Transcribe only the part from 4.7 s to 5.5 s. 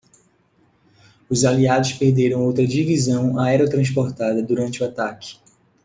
o ataque.